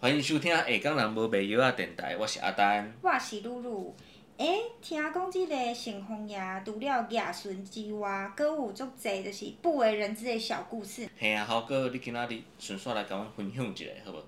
[0.00, 2.94] 欢迎收听下港人无卖药啊电台，我是阿丹。
[3.02, 3.96] 我是露露。
[4.36, 11.08] 诶，听讲即个成风夜除了夜巡之外，阁有足侪就是不为人知的小故事。
[11.18, 14.22] 嘿啊，豪哥，你今仔日顺续来甲阮分享一下，好无？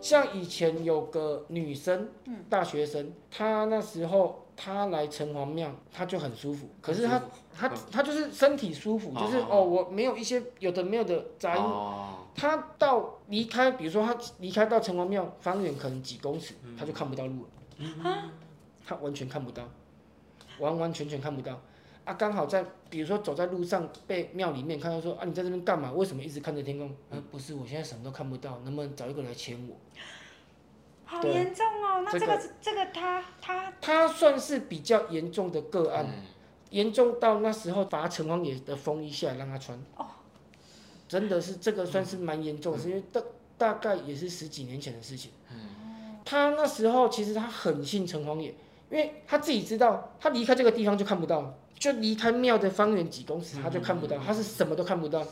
[0.00, 6.68] 像以前有个女生，嗯大学生，她那时候她来城隍庙，他就很舒服。
[6.82, 11.62] 可是她很舒服她嗯她就是身体舒服，就是哦哦，我没有一些有的没有的杂音。
[11.62, 17.46] 哦，她到离开，比如说他离开到城隍庙方圆可能几公尺，他就看不到路
[18.02, 18.32] 了，啊，
[18.84, 19.62] 他完全看不到，
[20.58, 21.60] 完完全全看不到。
[22.04, 25.92] 啊，刚好在比如说走在路上被庙里面看到说啊，你在这边干嘛？
[25.92, 26.88] 为什么一直看着天空？
[27.10, 29.76] 啊，不是，我现在什么都看不到，能不能找一个来牵我？
[31.04, 32.02] 好严重哦！
[32.04, 36.24] 那这个这个这个他他他算是比较严重的个案，嗯
[36.70, 39.78] 严重到那时候罚城隍爷的风衣下来让他穿。
[39.96, 40.04] 哦
[41.08, 43.22] 真的是这个算是蛮严重的，是因为大
[43.56, 45.30] 大概也是十几年前的事情。
[46.22, 48.54] 他那时候其实他很信城隍爷，
[48.90, 55.26] 因为他自己知道，他离开这个地方就看不到，就离开庙的方圆几公尺他就看不到，他是什么都看不到。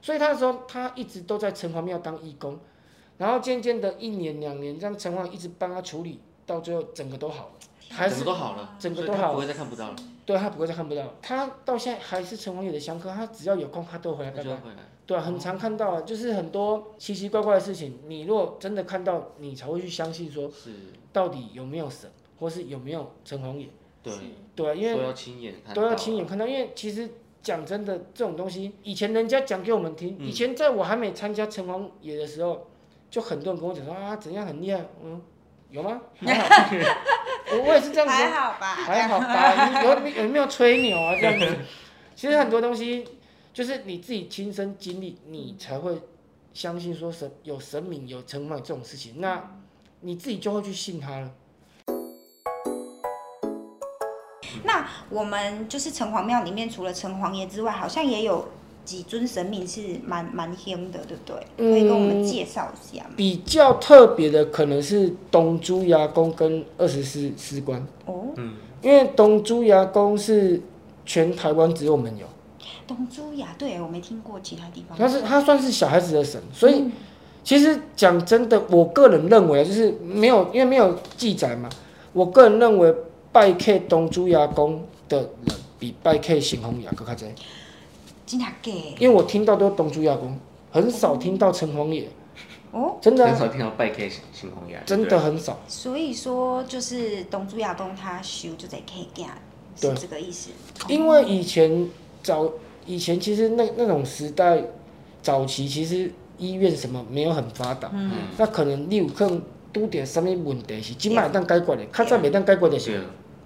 [0.00, 2.56] 所以他那时候他一直都在城隍庙当义工，
[3.16, 7.52] 然后渐渐的一年两年，让城隍一直帮他处理，到最后整个都好了，
[7.90, 14.42] 还是整个都好了，整个都好所以他不会再看不到了，对他不会再看不到，他到现在还是城隍爷的香客，他只要有空他都会回来拜拜。
[14.42, 14.76] 他就会回来。
[15.06, 20.70] 对啊，很常看到啊，就是很多奇奇怪怪的事情，你如果真的看到，你才会去相信说是，
[21.14, 23.68] 到底有没有神，或是有没有城隍爷。
[24.02, 24.12] 对，
[24.54, 27.08] 对啊，因为都要亲眼看到，都要亲眼看到，因为其实
[27.42, 32.66] 讲真的，这种东西以前人家讲给我们听，嗯以前在我还没参加城隍爷的时候，
[33.10, 35.22] 就很多人跟我讲说啊怎样很厉害，嗯，
[35.70, 36.02] 有吗？
[36.18, 36.66] 还好，
[37.52, 38.74] 我我也是这样子还啊，好吧？
[38.74, 41.56] 还好吧，有有有没有吹牛啊 这样子？
[42.14, 43.06] 其实很多东西
[43.52, 46.00] 就是你自己亲身经历，你才会
[46.52, 49.42] 相信说神有神明有城隍这种事情，那
[50.00, 51.30] 你自己就会去信他了。
[54.64, 58.48] 那我们就是城隍庙里面，除了城隍爷之外，好像也有
[58.88, 61.36] 几尊神明是蛮蛮凶的，对不对？
[61.58, 61.70] 嗯。
[61.70, 63.10] 可以跟我们介绍一下吗？
[63.16, 70.62] 比较特别的可能是东珠牙公跟二十四司官，哦，嗯，因为东珠牙公是
[71.04, 72.26] 全台湾只有我们有，
[72.86, 74.96] 东珠牙，对我没听过其他地方。
[74.98, 76.92] 但是他算是小孩子的神，所以嗯。
[77.44, 81.66] 其实讲真的，我个人认为啊，就是没有因为没有记载嘛，
[82.12, 82.94] 我个人认为
[83.32, 87.26] 拜 K 东珠牙公的人比拜 K 行红牙更卡多，
[88.28, 88.70] 真假假？
[88.98, 90.38] 因为我听到都是东珠牙公，
[90.70, 92.06] 很少听到城隍爷，
[92.72, 95.58] 哦，真的啊、很少听到拜 K 陈红牙，真的很少。
[95.66, 99.38] 所以说就是东珠亚公他修就在 K 家，
[99.80, 100.50] 是这个意思。
[100.88, 101.88] 因为以前
[102.22, 102.52] 早
[102.84, 104.62] 以前其实那那种时代
[105.22, 109.40] 早期其实医院什么没有很发达，嗯，那可能你有可能
[109.72, 113.00] 拄着什么问题是今麦当解决的，较早袂当解决的是对，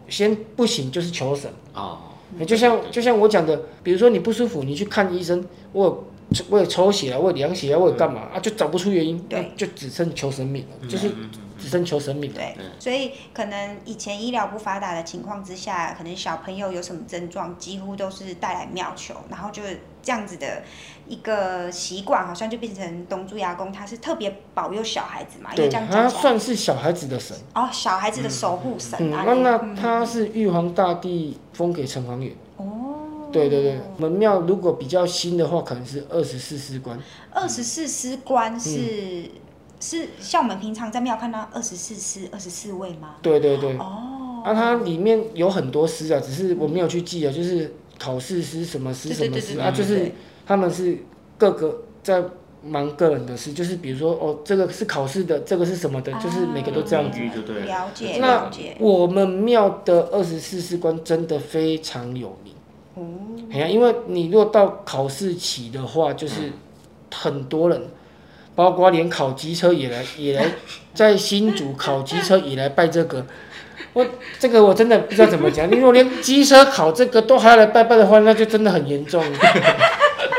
[0.08, 1.48] 先不行就是求神。
[1.72, 1.98] 哦，
[2.46, 6.04] 就像就像我讲的，比如说你不舒服，你去看医生，我
[6.40, 11.10] 有我有抽血啊，我有量血啊，我有干嘛啊，就找不出原因，对就只剩求神明了，嗯就是
[11.58, 12.36] 只剩求神明了。
[12.36, 20.62] 对嗯，所以可能以前医疗不发达的情况之下，可能小朋友有什么症状，几乎都是带来庙求，然后就是这样子的
[21.06, 27.36] 一个习惯，好像就变成东珠牙公他是特别保佑小孩子嘛，因为对，这样他算是小孩子的神。
[27.54, 32.34] 哦，小孩子的守护神嗯，啊，那那嗯他是玉皇大帝封给城隍爷。
[33.32, 36.98] 哦，对对对，门庙如果比较新的话，可能是二十四司官。
[37.32, 39.30] 二十四司官是、嗯
[39.84, 43.16] 是像我们平常在庙看到二十四司、二十四位吗？
[43.20, 50.12] 对对对，哦，啊，它里面有很多师啊，只是我没有去记啊，就是考试师什么师什么师啊，就是
[50.46, 50.96] 他们是
[51.36, 52.22] 各个在
[52.62, 57.18] 忙个人的事，就是比如说哦，这个是考试的，这个是什么的，就是每个都这样子。
[57.18, 58.76] 了了解那了解。
[58.78, 62.51] 我们庙的二十四士官真的非常有名，
[62.94, 63.02] 哦，
[63.52, 66.52] 哎呀，因为你如果到考试期的话，就是
[67.14, 67.88] 很多人，
[68.54, 70.44] 包括连考机车也来也来，
[70.94, 73.24] 在新竹考机车也来拜这个。
[73.94, 74.06] 我
[74.38, 79.22] 这个我真的不知道怎么讲，你如果连机车考这个都还要来拜拜的话，那就真的很严重。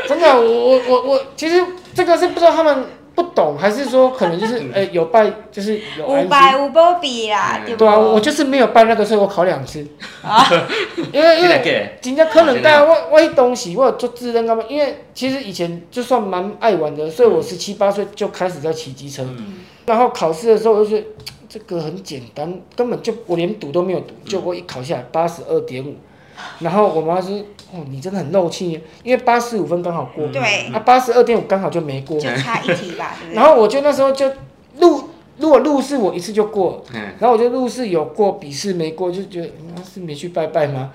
[0.08, 1.64] 真的，我我我我，其实
[1.94, 6.26] 这个是不知道他们不懂，还是说可能就是 呃、有拜，就是有安心。
[6.26, 7.76] 五百五波比啦，嗯对？
[7.76, 9.86] 对啊，我就是没有拜那个，所以我考两次。
[10.22, 10.44] 啊，
[11.12, 14.64] 因为因为人家可能带我我迄东西，我有做自认干嘛？
[14.68, 19.22] 因为其实以前就算蛮爱玩的，所以我十七八岁就开始在骑机车。
[19.22, 19.54] 嗯
[19.86, 21.06] 然后考试的时候，我就觉得
[21.46, 25.94] 这个很简单，根本就我连赌都没有赌，就我一考下来八十二点五，
[26.60, 27.36] 然后我妈说
[27.72, 32.18] ：“哦，你真的很漏气，因为八十五分刚好过，对，啊，八十二点五刚好就没过。
[32.18, 33.34] 就差一题吧，对不对？
[33.40, 34.30] 然后我就那时候就
[34.78, 40.92] 录，如果录试我一次就过，嗯，然后我就录试有过，笔试没过，就觉得那是没去拜拜吗？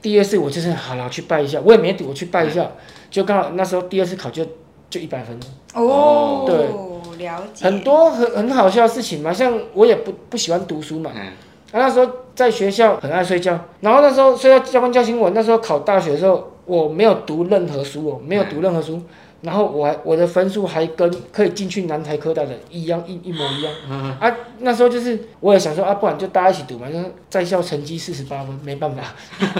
[0.00, 2.70] 第二次我就是好了去拜一下，我也没赌，我去拜一下，
[3.10, 4.44] 就刚好那时候第二次考就
[4.88, 5.38] 就一百分。
[5.74, 7.64] 哦，对了解。
[7.64, 11.32] 很多很很好笑的事情嘛，像我也不不喜欢读书嘛，嗯，
[11.72, 19.02] 啊那时候在学校很爱睡觉，然后那时候睡到教官叫醒我，那时候考大学的时候我没有读任何书哦，没有读任何书，
[19.40, 23.72] 然后我还我的分数还跟可以进去南台科大的一样一一模一样，
[24.20, 29.02] 啊那时候就是我也想说啊，不然就大家一起读嘛，就是在校成绩四十八分，没办法，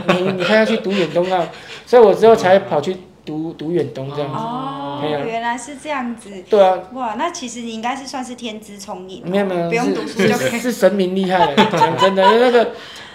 [0.09, 1.49] 你你看要去读远东啊，
[1.87, 6.31] 所以我之后才跑去读读远东这样子，哦，原来是这样子。
[6.51, 10.61] 对啊，哇，那其实你应该是算是天资聪颖哦，没有没有，不用读书就可以。
[10.61, 12.73] 是神明厉害了，讲真的，那个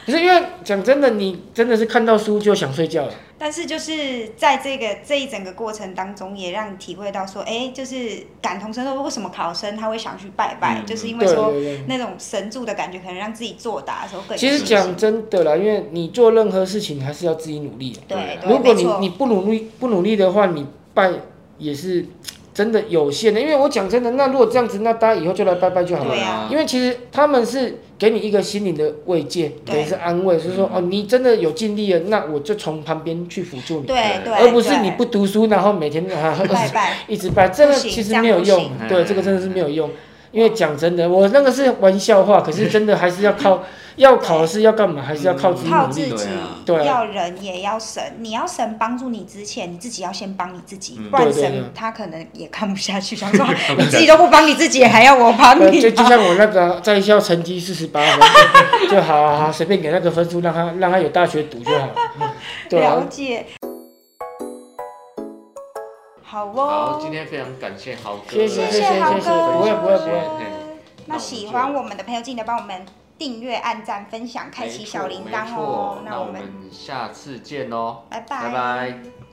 [0.08, 3.12] 不是因为讲真的，你真的是看到书就想睡觉了。
[3.38, 11.54] 但是就是在这个这一整个过程当中，也让你体会到说，哎，就是感同身受，为什么考生他会想去拜拜，嗯就是因为对说。
[11.88, 18.00] 那种神助的感觉，可能让自己作答的时候更其实讲真的啦，因为你做任何事情还是要自己努力的。
[18.08, 21.12] 对对，如果你你不努力不努力的话，你拜
[21.58, 22.06] 也是
[22.54, 23.42] 真的有限的。
[23.42, 26.10] 因为我讲真的，那如果这样子，那大家以后就来拜拜就好了。
[26.10, 29.76] 对啊因为其实他们是给你一个心灵的慰藉，对。
[29.76, 36.38] 等于是安慰，就是说哦，你真的有尽力了，那我就从旁边去辅助你，对对，而不是你不读书，然后每天啊
[37.08, 39.90] 一直拜，这个其实没有用，对，嗯这个真的是没有用。
[40.32, 43.64] 因为讲真的，我那个是玩笑话，可是真的还是要靠
[43.98, 45.82] 要考试要干嘛，还是要靠自己努力。
[45.82, 48.02] 靠自己对啊，对啊要人也要神。
[48.20, 53.46] 你要神帮助你之前，你自己要先帮你自己，嗯不然对对对神他可能也看不下去，想说
[53.78, 56.10] 你自己都不帮你自己，还要我帮呃，你就就吗？
[56.10, 58.20] 像我那个在校成绩四十八分，
[58.90, 61.90] 就好好好，随便给那个分数，让他让他有大学读就好。
[62.70, 63.46] 对了啊，解。
[66.24, 70.46] 好好，哦，今天非常感谢豪哥来，谢谢谢谢豪谢谢不会不会不会。
[71.06, 72.86] 那喜欢我们的朋友，记得帮我们
[73.18, 76.02] 订阅、按赞、分享、开启小铃铛哦。
[76.06, 79.27] 那我我们们下次见哦，拜拜拜拜。